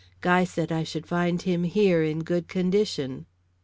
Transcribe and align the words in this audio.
Guy 0.21 0.45
said 0.45 0.71
I 0.71 0.81
should 0.81 1.05
find 1.05 1.39
him 1.43 1.63
here 1.63 2.01
in 2.01 2.23
good 2.23 2.47
condition?" 2.47 3.27